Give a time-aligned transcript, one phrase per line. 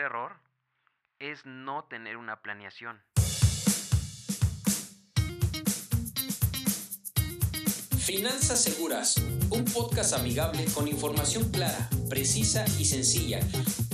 [0.00, 0.38] error
[1.18, 3.02] es no tener una planeación.
[7.98, 9.16] Finanzas Seguras,
[9.50, 13.40] un podcast amigable con información clara, precisa y sencilla,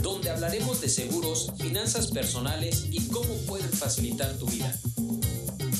[0.02, 4.70] donde hablaremos de seguros, finanzas personales y cómo pueden facilitar tu vida.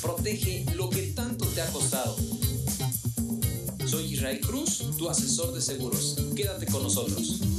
[0.01, 2.17] Protege lo que tanto te ha costado.
[3.87, 6.17] Soy Israel Cruz, tu asesor de seguros.
[6.35, 7.52] Quédate con nosotros.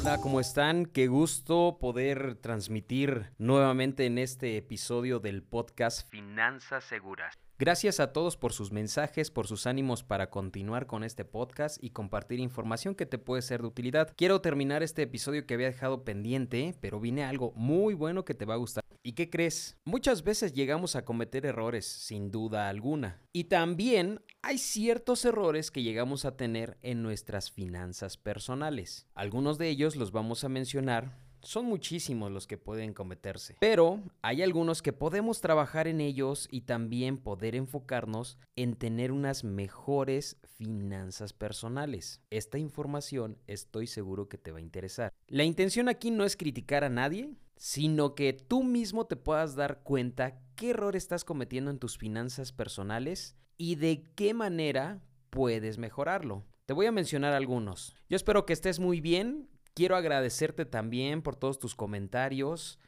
[0.00, 0.86] Hola, ¿cómo están?
[0.86, 7.36] Qué gusto poder transmitir nuevamente en este episodio del podcast Finanzas Seguras.
[7.60, 11.90] Gracias a todos por sus mensajes, por sus ánimos para continuar con este podcast y
[11.90, 14.14] compartir información que te puede ser de utilidad.
[14.16, 18.44] Quiero terminar este episodio que había dejado pendiente, pero viene algo muy bueno que te
[18.44, 18.84] va a gustar.
[19.02, 19.76] ¿Y qué crees?
[19.84, 23.20] Muchas veces llegamos a cometer errores, sin duda alguna.
[23.32, 29.08] Y también hay ciertos errores que llegamos a tener en nuestras finanzas personales.
[29.14, 34.42] Algunos de ellos los vamos a mencionar son muchísimos los que pueden cometerse, pero hay
[34.42, 41.32] algunos que podemos trabajar en ellos y también poder enfocarnos en tener unas mejores finanzas
[41.32, 42.20] personales.
[42.30, 45.12] Esta información estoy seguro que te va a interesar.
[45.26, 49.82] La intención aquí no es criticar a nadie, sino que tú mismo te puedas dar
[49.82, 56.44] cuenta qué error estás cometiendo en tus finanzas personales y de qué manera puedes mejorarlo.
[56.66, 57.96] Te voy a mencionar algunos.
[58.08, 59.48] Yo espero que estés muy bien,
[59.78, 62.80] Quiero agradecerte también por todos tus comentarios.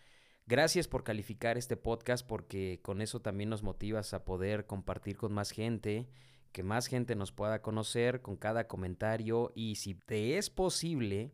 [0.48, 5.32] Gracias por calificar este podcast porque con eso también nos motivas a poder compartir con
[5.32, 6.08] más gente,
[6.50, 11.32] que más gente nos pueda conocer con cada comentario y si te es posible,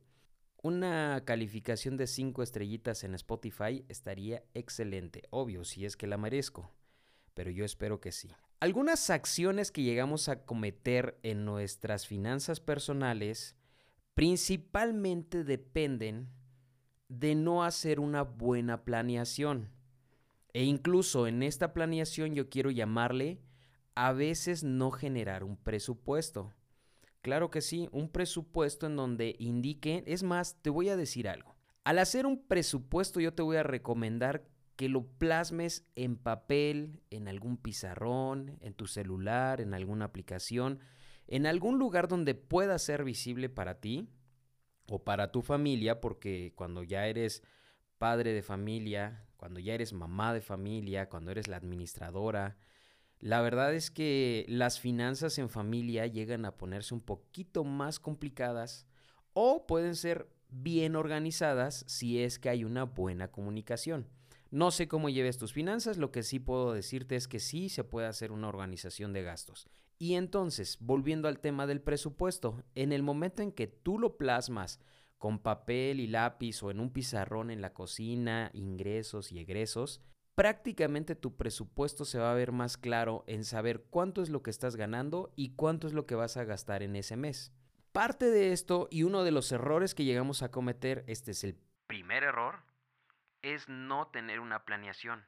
[0.63, 6.71] una calificación de 5 estrellitas en Spotify estaría excelente, obvio, si es que la merezco,
[7.33, 8.31] pero yo espero que sí.
[8.61, 13.57] Algunas acciones que llegamos a cometer en nuestras finanzas personales
[14.17, 16.31] principalmente dependen
[17.09, 19.69] de no hacer una buena planeación.
[20.55, 23.43] E incluso en esta planeación yo quiero llamarle
[23.95, 26.55] a veces no generar un presupuesto.
[27.21, 31.55] Claro que sí, un presupuesto en donde indique, es más, te voy a decir algo.
[31.85, 37.29] Al hacer un presupuesto yo te voy a recomendar que lo plasmes en papel, en
[37.29, 40.81] algún pizarrón, en tu celular, en alguna aplicación,
[41.27, 44.09] en algún lugar donde pueda ser visible para ti
[44.89, 47.43] o para tu familia, porque cuando ya eres
[47.99, 52.57] padre de familia, cuando ya eres mamá de familia, cuando eres la administradora,
[53.19, 58.87] la verdad es que las finanzas en familia llegan a ponerse un poquito más complicadas
[59.33, 64.07] o pueden ser bien organizadas si es que hay una buena comunicación.
[64.51, 67.85] No sé cómo lleves tus finanzas, lo que sí puedo decirte es que sí se
[67.85, 69.69] puede hacer una organización de gastos.
[69.99, 74.81] Y entonces, volviendo al tema del presupuesto, en el momento en que tú lo plasmas
[75.19, 80.01] con papel y lápiz o en un pizarrón en la cocina, ingresos y egresos,
[80.35, 84.51] prácticamente tu presupuesto se va a ver más claro en saber cuánto es lo que
[84.51, 87.53] estás ganando y cuánto es lo que vas a gastar en ese mes.
[87.93, 91.59] Parte de esto y uno de los errores que llegamos a cometer, este es el
[91.87, 92.57] primer error,
[93.55, 95.25] es no tener una planeación.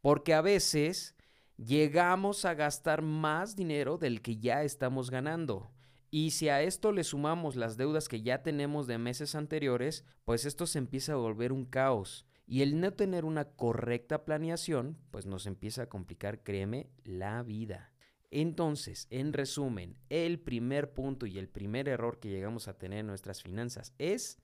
[0.00, 1.16] Porque a veces
[1.56, 5.72] llegamos a gastar más dinero del que ya estamos ganando.
[6.10, 10.44] Y si a esto le sumamos las deudas que ya tenemos de meses anteriores, pues
[10.44, 12.26] esto se empieza a volver un caos.
[12.46, 17.94] Y el no tener una correcta planeación, pues nos empieza a complicar, créeme, la vida.
[18.30, 23.06] Entonces, en resumen, el primer punto y el primer error que llegamos a tener en
[23.06, 24.38] nuestras finanzas es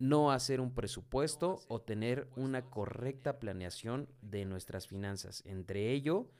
[0.00, 5.42] no hacer un presupuesto o tener una correcta planeación de nuestras finanzas.
[5.46, 6.30] Entre ello,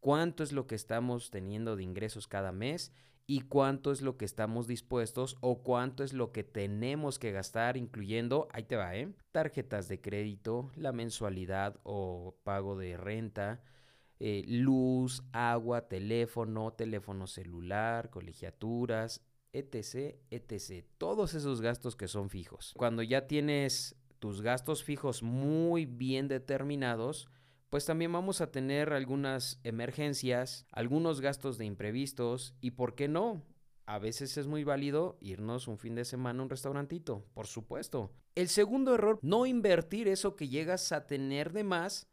[0.00, 2.92] cuánto es lo que estamos teniendo de ingresos cada mes
[3.26, 7.76] y cuánto es lo que estamos dispuestos o cuánto es lo que tenemos que gastar,
[7.76, 9.12] incluyendo, ahí te va, ¿eh?
[9.32, 13.60] Tarjetas de crédito, la mensualidad o pago de renta,
[14.20, 20.84] eh, luz, agua, teléfono, teléfono celular, colegiaturas, etc., etc.
[20.98, 22.74] Todos esos gastos que son fijos.
[22.76, 27.28] Cuando ya tienes tus gastos fijos muy bien determinados,
[27.70, 33.42] pues también vamos a tener algunas emergencias, algunos gastos de imprevistos y, ¿por qué no?
[33.84, 38.12] A veces es muy válido irnos un fin de semana a un restaurantito, por supuesto.
[38.34, 42.06] El segundo error, no invertir eso que llegas a tener de más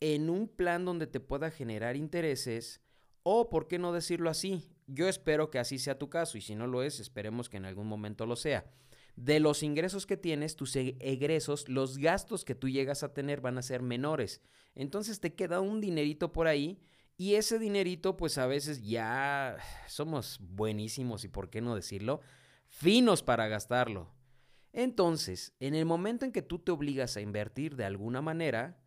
[0.00, 2.80] en un plan donde te pueda generar intereses
[3.22, 4.75] o, ¿por qué no decirlo así?
[4.86, 7.64] Yo espero que así sea tu caso y si no lo es, esperemos que en
[7.64, 8.70] algún momento lo sea.
[9.16, 13.40] De los ingresos que tienes, tus e-, egresos, los gastos que tú llegas a tener
[13.40, 14.42] van a ser menores.
[14.74, 16.78] Entonces te queda un dinerito por ahí
[17.16, 19.56] y ese dinerito pues a veces ya
[19.88, 22.20] somos buenísimos y por qué no decirlo,
[22.68, 24.14] finos para gastarlo.
[24.72, 28.78] Entonces, en el momento en que tú te obligas a invertir de alguna manera,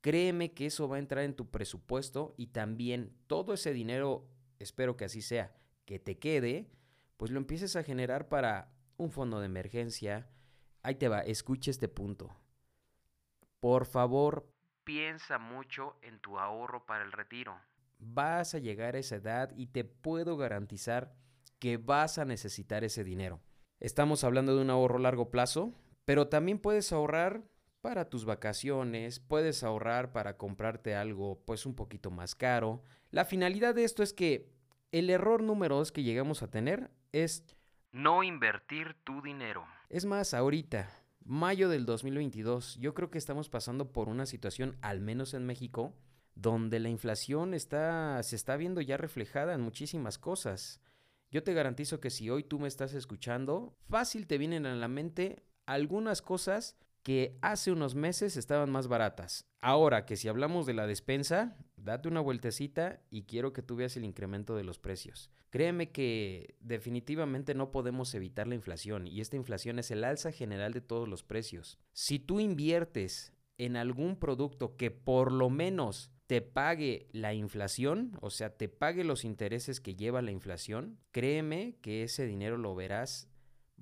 [0.00, 4.28] créeme que eso va a entrar en tu presupuesto y también todo ese dinero,
[4.58, 5.54] espero que así sea,
[5.84, 6.70] que te quede,
[7.16, 10.28] pues lo empieces a generar para un fondo de emergencia.
[10.82, 12.36] Ahí te va, escucha este punto.
[13.60, 14.48] Por favor,
[14.84, 17.58] piensa mucho en tu ahorro para el retiro.
[17.98, 21.14] Vas a llegar a esa edad y te puedo garantizar
[21.58, 23.40] que vas a necesitar ese dinero.
[23.80, 25.72] Estamos hablando de un ahorro a largo plazo,
[26.04, 27.44] pero también puedes ahorrar
[27.84, 32.82] para tus vacaciones, puedes ahorrar para comprarte algo pues un poquito más caro.
[33.10, 34.48] La finalidad de esto es que
[34.90, 37.44] el error número dos que llegamos a tener es
[37.92, 39.66] no invertir tu dinero.
[39.90, 40.88] Es más, ahorita,
[41.26, 45.92] mayo del 2022, yo creo que estamos pasando por una situación, al menos en México,
[46.34, 50.80] donde la inflación está, se está viendo ya reflejada en muchísimas cosas.
[51.30, 54.88] Yo te garantizo que si hoy tú me estás escuchando, fácil te vienen a la
[54.88, 59.46] mente algunas cosas que hace unos meses estaban más baratas.
[59.60, 63.96] Ahora que si hablamos de la despensa, date una vueltecita y quiero que tú veas
[63.96, 65.30] el incremento de los precios.
[65.50, 70.72] Créeme que definitivamente no podemos evitar la inflación y esta inflación es el alza general
[70.72, 71.78] de todos los precios.
[71.92, 78.30] Si tú inviertes en algún producto que por lo menos te pague la inflación, o
[78.30, 83.28] sea, te pague los intereses que lleva la inflación, créeme que ese dinero lo verás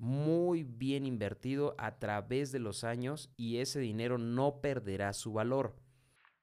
[0.03, 5.77] muy bien invertido a través de los años y ese dinero no perderá su valor.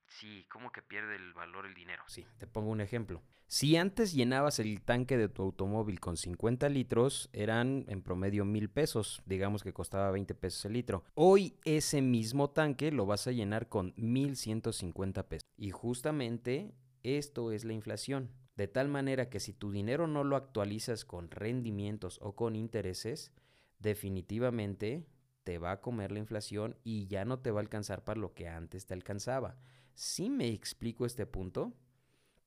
[0.06, 2.02] Sí, ¿cómo que pierde el valor el dinero?
[2.06, 3.22] Sí, te pongo un ejemplo.
[3.48, 8.70] Si antes llenabas el tanque de tu automóvil con 50 litros, eran en promedio mil
[8.70, 11.04] pesos, digamos que costaba 20 pesos el litro.
[11.14, 15.46] Hoy ese mismo tanque lo vas a llenar con 1150 pesos.
[15.58, 16.72] Y justamente
[17.02, 18.30] esto es la inflación.
[18.56, 23.32] De tal manera que si tu dinero no lo actualizas con rendimientos o con intereses,
[23.80, 25.06] definitivamente
[25.42, 28.34] te va a comer la inflación y ya no te va a alcanzar para lo
[28.34, 29.56] que antes te alcanzaba.
[29.94, 31.72] Si me explico este punto,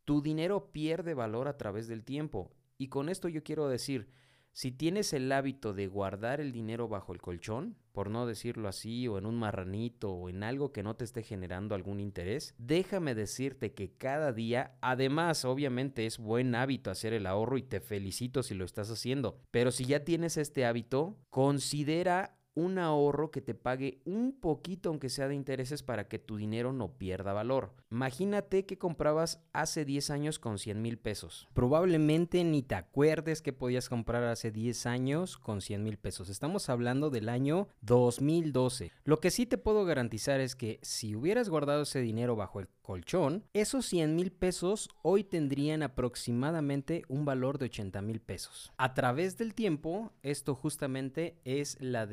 [0.05, 2.51] tu dinero pierde valor a través del tiempo.
[2.77, 4.09] Y con esto yo quiero decir,
[4.53, 9.07] si tienes el hábito de guardar el dinero bajo el colchón, por no decirlo así,
[9.07, 13.15] o en un marranito, o en algo que no te esté generando algún interés, déjame
[13.15, 18.43] decirte que cada día, además, obviamente es buen hábito hacer el ahorro y te felicito
[18.43, 23.55] si lo estás haciendo, pero si ya tienes este hábito, considera un ahorro que te
[23.55, 27.73] pague un poquito, aunque sea de intereses, para que tu dinero no pierda valor.
[27.91, 31.47] Imagínate que comprabas hace 10 años con 100 mil pesos.
[31.53, 36.29] Probablemente ni te acuerdes que podías comprar hace 10 años con 100 mil pesos.
[36.29, 38.91] Estamos hablando del año 2012.
[39.03, 42.67] Lo que sí te puedo garantizar es que si hubieras guardado ese dinero bajo el
[42.81, 48.73] colchón, esos 100 mil pesos hoy tendrían aproximadamente un valor de 80 mil pesos.
[48.77, 52.05] A través del tiempo, esto justamente es la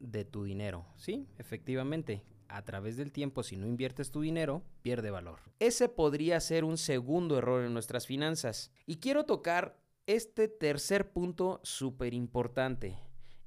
[0.00, 0.86] de tu dinero.
[0.96, 2.22] Sí, efectivamente.
[2.48, 5.40] A través del tiempo, si no inviertes tu dinero, pierde valor.
[5.58, 8.72] Ese podría ser un segundo error en nuestras finanzas.
[8.86, 12.96] Y quiero tocar este tercer punto súper importante.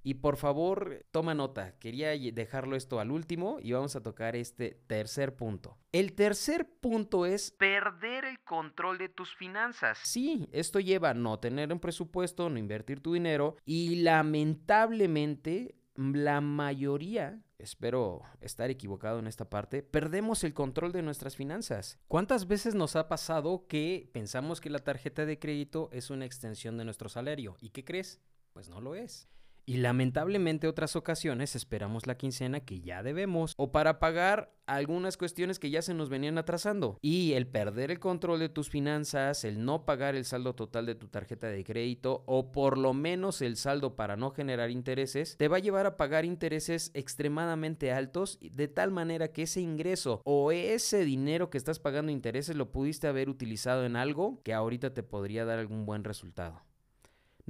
[0.03, 4.79] Y por favor, toma nota, quería dejarlo esto al último y vamos a tocar este
[4.87, 5.77] tercer punto.
[5.91, 9.99] El tercer punto es perder el control de tus finanzas.
[10.03, 16.41] Sí, esto lleva a no tener un presupuesto, no invertir tu dinero y lamentablemente la
[16.41, 21.99] mayoría, espero estar equivocado en esta parte, perdemos el control de nuestras finanzas.
[22.07, 26.77] ¿Cuántas veces nos ha pasado que pensamos que la tarjeta de crédito es una extensión
[26.77, 27.55] de nuestro salario?
[27.59, 28.19] ¿Y qué crees?
[28.53, 29.27] Pues no lo es.
[29.65, 35.59] Y lamentablemente otras ocasiones esperamos la quincena que ya debemos o para pagar algunas cuestiones
[35.59, 36.97] que ya se nos venían atrasando.
[37.01, 40.95] Y el perder el control de tus finanzas, el no pagar el saldo total de
[40.95, 45.47] tu tarjeta de crédito o por lo menos el saldo para no generar intereses, te
[45.47, 50.51] va a llevar a pagar intereses extremadamente altos de tal manera que ese ingreso o
[50.51, 55.03] ese dinero que estás pagando intereses lo pudiste haber utilizado en algo que ahorita te
[55.03, 56.61] podría dar algún buen resultado.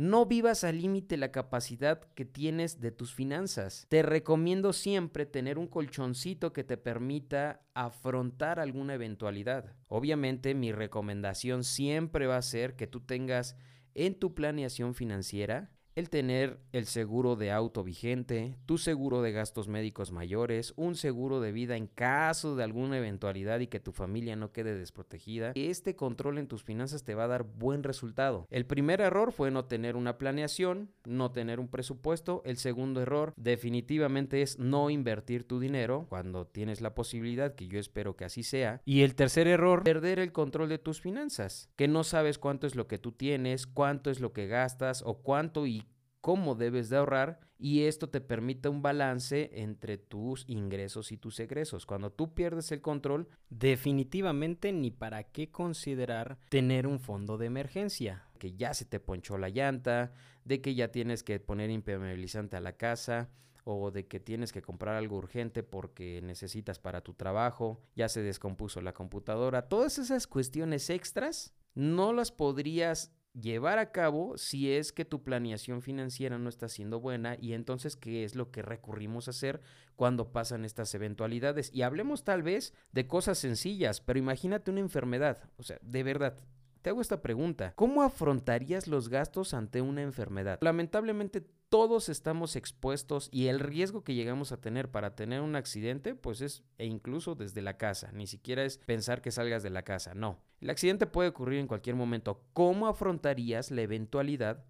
[0.02, 3.86] No vivas al límite la capacidad que tienes de tus finanzas.
[3.88, 9.76] Te recomiendo siempre tener un colchoncito que te permita afrontar alguna eventualidad.
[9.90, 13.56] Obviamente mi recomendación siempre va a ser que tú tengas
[13.94, 19.68] en tu planeación financiera el tener el seguro de auto vigente, tu seguro de gastos
[19.68, 24.36] médicos mayores, un seguro de vida en caso de alguna eventualidad y que tu familia
[24.36, 28.48] no quede desprotegida, este control en tus finanzas te va a dar buen resultado.
[28.50, 32.42] El primer error fue no tener una planeación, no tener un presupuesto.
[32.46, 37.80] El segundo error definitivamente es no invertir tu dinero cuando tienes la posibilidad, que yo
[37.80, 38.82] espero que así sea.
[38.86, 42.76] Y el tercer error, perder el control de tus finanzas, que no sabes cuánto es
[42.76, 45.81] lo que tú tienes, cuánto es lo que gastas o cuánto y
[46.22, 51.40] cómo debes de ahorrar y esto te permite un balance entre tus ingresos y tus
[51.40, 51.86] egresos.
[51.86, 58.26] Cuando tú pierdes el control, definitivamente ni para qué considerar tener un fondo de emergencia,
[58.40, 60.14] que ya se te ponchó la llanta,
[60.46, 63.30] de que ya tienes que poner impermeabilizante a la casa,
[63.64, 68.24] o de que tienes que comprar algo urgente porque necesitas para tu trabajo, ya se
[68.24, 74.92] descompuso la computadora, todas esas cuestiones extras no las podrías llevar a cabo si es
[74.92, 79.28] que tu planeación financiera no está siendo buena y entonces qué es lo que recurrimos
[79.28, 79.62] a hacer
[79.96, 81.72] cuando pasan estas eventualidades.
[81.74, 86.38] Y hablemos tal vez de cosas sencillas, pero imagínate una enfermedad, o sea, de verdad.
[86.82, 90.58] Te hago esta pregunta, ¿cómo afrontarías los gastos ante una enfermedad?
[90.62, 96.16] Lamentablemente todos estamos expuestos y el riesgo que llegamos a tener para tener un accidente,
[96.16, 99.84] pues es, e incluso desde la casa, ni siquiera es pensar que salgas de la
[99.84, 100.40] casa, no.
[100.60, 102.44] El accidente puede ocurrir en cualquier momento.
[102.54, 104.66] ¿Cómo afrontarías la eventualidad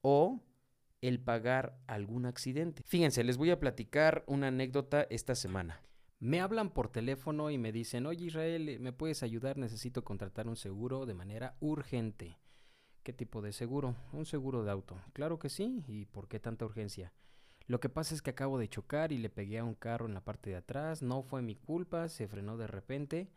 [0.00, 0.42] o
[1.02, 2.82] el pagar algún accidente?
[2.86, 5.82] Fíjense, les voy a platicar una anécdota esta semana.
[6.20, 9.56] Me hablan por teléfono y me dicen, oye Israel, ¿me puedes ayudar?
[9.56, 12.36] Necesito contratar un seguro de manera urgente.
[13.02, 13.96] ¿Qué tipo de seguro?
[14.12, 15.00] Un seguro de auto.
[15.14, 15.82] Claro que sí.
[15.88, 17.14] ¿Y por qué tanta urgencia?
[17.66, 20.12] Lo que pasa es que acabo de chocar y le pegué a un carro en
[20.12, 21.00] la parte de atrás.
[21.00, 23.30] No fue mi culpa, se frenó de repente.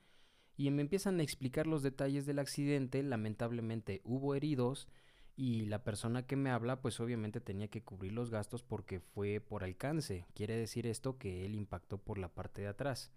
[0.57, 3.01] Y me empiezan a explicar los detalles del accidente.
[3.01, 4.89] Lamentablemente hubo heridos
[5.35, 9.39] y la persona que me habla pues obviamente tenía que cubrir los gastos porque fue
[9.39, 10.27] por alcance.
[10.35, 13.11] Quiere decir esto que él impactó por la parte de atrás.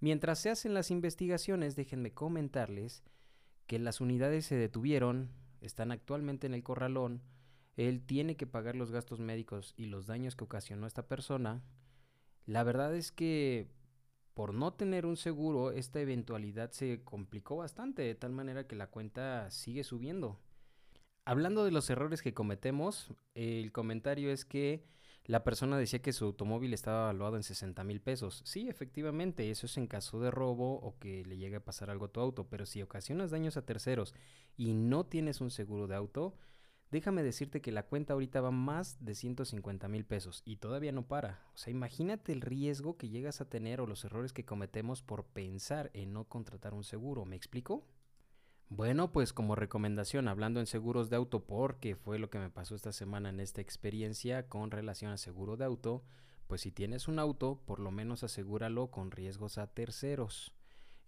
[0.00, 3.02] Mientras se hacen las investigaciones, déjenme comentarles
[3.66, 7.22] que las unidades se detuvieron, están actualmente en el corralón,
[7.76, 11.62] él tiene que pagar los gastos médicos y los daños que ocasionó esta persona.
[12.46, 13.68] La verdad es que
[14.34, 18.86] por no tener un seguro, esta eventualidad se complicó bastante, de tal manera que la
[18.86, 20.38] cuenta sigue subiendo.
[21.28, 24.86] Hablando de los errores que cometemos, el comentario es que
[25.26, 28.40] la persona decía que su automóvil estaba evaluado en 60 mil pesos.
[28.46, 32.06] Sí, efectivamente, eso es en caso de robo o que le llegue a pasar algo
[32.06, 34.14] a tu auto, pero si ocasionas daños a terceros
[34.56, 36.34] y no tienes un seguro de auto,
[36.90, 41.08] déjame decirte que la cuenta ahorita va más de 150 mil pesos y todavía no
[41.08, 41.42] para.
[41.52, 45.26] O sea, imagínate el riesgo que llegas a tener o los errores que cometemos por
[45.26, 47.26] pensar en no contratar un seguro.
[47.26, 47.84] ¿Me explico?
[48.70, 52.74] Bueno, pues como recomendación, hablando en seguros de auto, porque fue lo que me pasó
[52.74, 56.04] esta semana en esta experiencia con relación a seguro de auto,
[56.46, 60.52] pues si tienes un auto, por lo menos asegúralo con riesgos a terceros.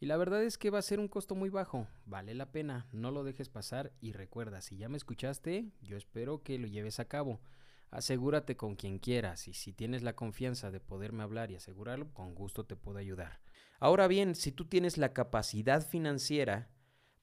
[0.00, 2.88] Y la verdad es que va a ser un costo muy bajo, vale la pena,
[2.92, 6.98] no lo dejes pasar y recuerda, si ya me escuchaste, yo espero que lo lleves
[6.98, 7.42] a cabo.
[7.90, 12.34] Asegúrate con quien quieras y si tienes la confianza de poderme hablar y asegurarlo, con
[12.34, 13.40] gusto te puedo ayudar.
[13.80, 16.70] Ahora bien, si tú tienes la capacidad financiera,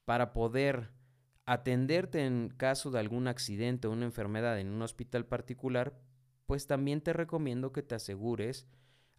[0.07, 0.89] para poder
[1.45, 5.99] atenderte en caso de algún accidente o una enfermedad en un hospital particular,
[6.45, 8.69] pues también te recomiendo que te asegures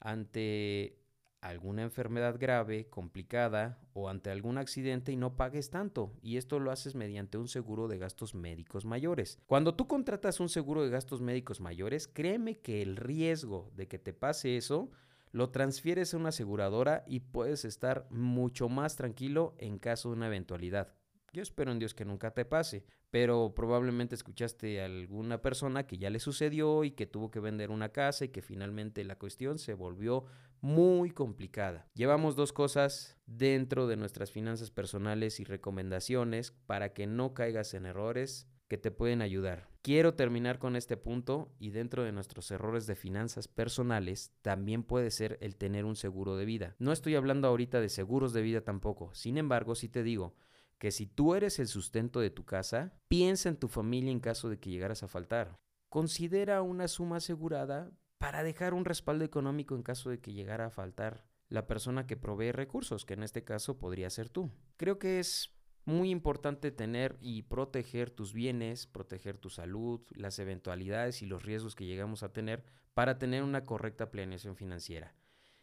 [0.00, 0.98] ante
[1.42, 6.14] alguna enfermedad grave, complicada o ante algún accidente y no pagues tanto.
[6.22, 9.38] Y esto lo haces mediante un seguro de gastos médicos mayores.
[9.46, 13.98] Cuando tú contratas un seguro de gastos médicos mayores, créeme que el riesgo de que
[13.98, 14.90] te pase eso
[15.32, 20.26] lo transfieres a una aseguradora y puedes estar mucho más tranquilo en caso de una
[20.26, 20.94] eventualidad.
[21.32, 25.98] Yo espero en Dios que nunca te pase, pero probablemente escuchaste a alguna persona que
[25.98, 29.58] ya le sucedió y que tuvo que vender una casa y que finalmente la cuestión
[29.58, 30.24] se volvió
[30.60, 31.86] muy complicada.
[31.94, 37.86] Llevamos dos cosas dentro de nuestras finanzas personales y recomendaciones para que no caigas en
[37.86, 39.68] errores que te pueden ayudar.
[39.82, 45.10] Quiero terminar con este punto y dentro de nuestros errores de finanzas personales también puede
[45.10, 46.76] ser el tener un seguro de vida.
[46.78, 50.34] No estoy hablando ahorita de seguros de vida tampoco, sin embargo sí te digo
[50.78, 54.48] que si tú eres el sustento de tu casa, piensa en tu familia en caso
[54.48, 55.58] de que llegaras a faltar.
[55.88, 60.70] Considera una suma asegurada para dejar un respaldo económico en caso de que llegara a
[60.70, 64.50] faltar la persona que provee recursos, que en este caso podría ser tú.
[64.76, 65.57] Creo que es
[65.88, 71.74] muy importante tener y proteger tus bienes, proteger tu salud, las eventualidades y los riesgos
[71.74, 75.14] que llegamos a tener para tener una correcta planeación financiera.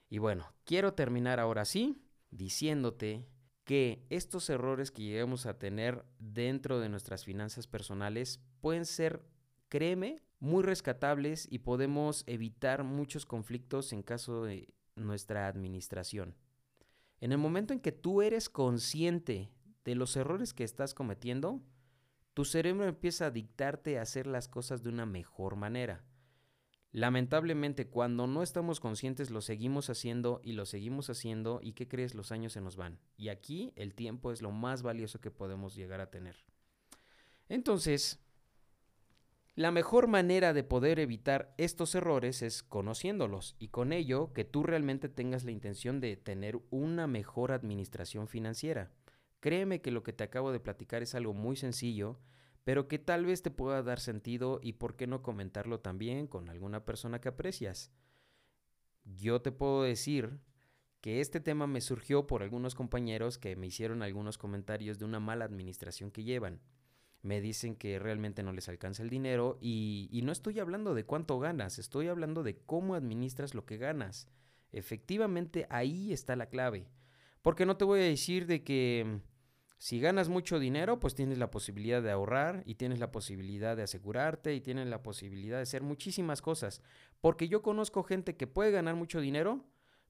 [0.10, 2.02] Y bueno, quiero terminar ahora sí
[2.32, 3.28] diciéndote
[3.66, 9.24] que estos errores que llegamos a tener dentro de nuestras finanzas personales pueden ser,
[9.70, 16.36] créeme, muy rescatables y podemos evitar muchos conflictos en caso de nuestra administración.
[17.20, 19.52] En el momento en que tú eres consciente
[19.86, 21.62] de los errores que estás cometiendo,
[22.34, 26.04] tu cerebro empieza a dictarte a hacer las cosas de una mejor manera.
[26.92, 32.16] Lamentablemente, cuando no estamos conscientes, lo seguimos haciendo y lo seguimos haciendo y ¿qué crees?
[32.16, 33.00] Los años se nos van.
[33.18, 36.38] Y aquí el tiempo es lo más valioso que podemos llegar a tener.
[37.50, 38.20] Entonces,
[39.58, 44.64] La mejor manera de poder evitar estos errores es conociéndolos y con ello que tú
[44.64, 48.92] realmente tengas la intención de tener una mejor administración financiera.
[49.46, 52.20] Créeme que lo que te acabo de platicar es algo muy sencillo,
[52.64, 56.50] pero que tal vez te pueda dar sentido y por qué no comentarlo también con
[56.50, 57.92] alguna persona que aprecias.
[59.04, 60.40] Yo te puedo decir
[61.00, 65.20] que este tema me surgió por algunos compañeros que me hicieron algunos comentarios de una
[65.20, 66.60] mala administración que llevan
[67.22, 71.38] me dicen que realmente no les alcanza el dinero y, no estoy hablando de cuánto
[71.38, 74.28] ganas, estoy hablando de cómo administras lo que ganas.
[74.72, 76.88] Efectivamente, ahí está la clave.
[77.44, 79.22] Porque no te voy a decir de que
[79.78, 83.84] si ganas mucho dinero, pues tienes la posibilidad de ahorrar y tienes la posibilidad de
[83.84, 86.82] asegurarte y tienes la posibilidad de hacer muchísimas cosas.
[87.22, 89.66] Porque yo conozco gente que puede ganar mucho dinero,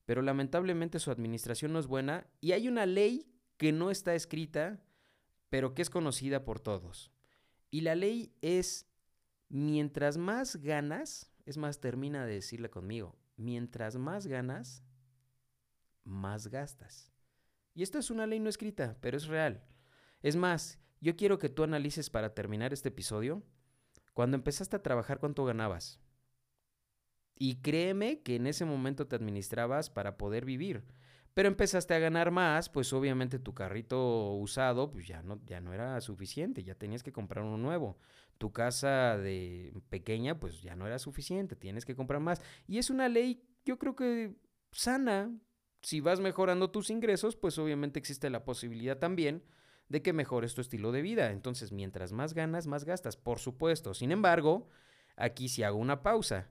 [0.05, 4.81] pero lamentablemente su administración no es buena y hay una ley que no está escrita
[5.55, 7.13] pero que es conocida por todos.
[7.71, 8.87] Y la ley es,
[9.47, 14.83] mientras más ganas, es más, termina de decirle conmigo, mientras más ganas,
[16.03, 17.14] más gastas.
[17.75, 19.63] Y esto es una ley no escrita, pero es real.
[20.23, 23.43] Es más, yo quiero que tú analices para terminar este episodio,
[24.13, 25.99] cuando empezaste a trabajar cuánto ganabas.
[27.37, 30.83] Y créeme que en ese momento te administrabas para poder vivir
[31.35, 35.73] pero empezaste a ganar más, pues obviamente tu carrito usado pues ya no, ya no
[35.73, 37.97] era suficiente, ya tenías que comprar uno nuevo.
[38.37, 42.41] Tu casa de pequeña pues ya no era suficiente, tienes que comprar más.
[42.67, 44.33] Y es una ley, yo creo que
[44.71, 45.29] sana.
[45.85, 49.43] Si vas mejorando tus ingresos, pues obviamente existe la posibilidad también
[49.87, 51.29] de que mejores tu estilo de vida.
[51.31, 53.93] Entonces, mientras más ganas, más gastas, por supuesto.
[53.93, 54.67] Sin embargo,
[55.15, 56.49] aquí sí hago una pausa.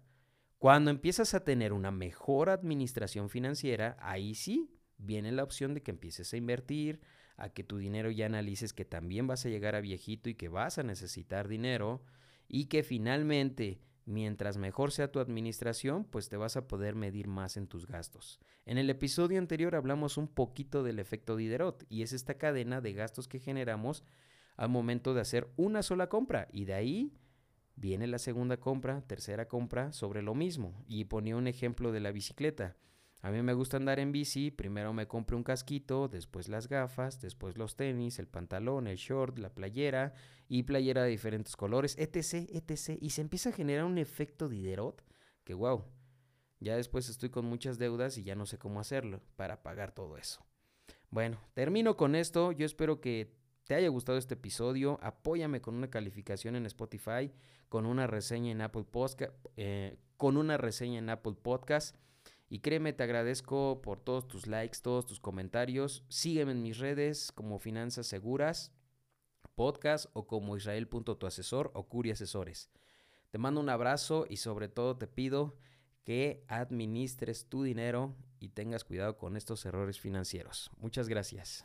[0.59, 5.91] Cuando empiezas a tener una mejor administración financiera, ahí sí viene la opción de que
[5.91, 7.01] empieces a invertir,
[7.37, 10.49] a que tu dinero ya analices que también vas a llegar a viejito y que
[10.49, 12.05] vas a necesitar dinero
[12.47, 17.57] y que finalmente, mientras mejor sea tu administración, pues te vas a poder medir más
[17.57, 18.41] en tus gastos.
[18.67, 22.93] En el episodio anterior hablamos un poquito del efecto Diderot y es esta cadena de
[22.93, 24.05] gastos que generamos
[24.57, 27.13] al momento de hacer una sola compra y de ahí
[27.77, 32.13] viene la segunda compra, tercera compra sobre lo mismo y ponía un ejemplo de la
[32.13, 32.77] bicicleta.
[33.25, 37.23] A mí me gusta andar en bici, primero me compro un casquito, después las gafas,
[37.23, 40.13] después los tenis, el pantalón, el short, la playera
[40.47, 42.99] y playera de diferentes colores, etc, etc.
[43.01, 45.03] Y se empieza a generar un efecto Diderot
[45.43, 45.87] que wow,
[46.61, 50.19] ya después estoy con muchas deudas y ya no sé cómo hacerlo para pagar todo
[50.19, 50.45] eso.
[51.09, 55.89] Bueno, termino con esto, yo espero que te haya gustado este episodio, apóyame con una
[55.89, 57.33] calificación en Spotify,
[57.71, 61.97] con una reseña en Apple Podcast, eh, con una reseña en Apple Podcast.
[62.55, 66.05] Y créeme, te agradezco por todos tus likes, todos tus comentarios.
[66.09, 68.71] Sígueme en mis redes como Finanzas Seguras,
[69.57, 72.71] podcast o como Israel.tuasesor o Curi Asesores.
[73.33, 75.57] Te mando un abrazo y sobre todo te pido
[76.05, 80.71] que administres tu dinero y tengas cuidado con estos errores financieros.
[80.79, 81.65] Muchas gracias.